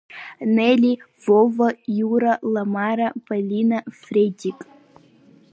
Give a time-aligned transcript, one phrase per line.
[0.55, 1.69] Нели, Вова,
[1.99, 4.59] Иура, Ламара, Полина, Фредик.